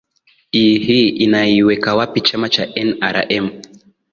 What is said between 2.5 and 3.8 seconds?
nrm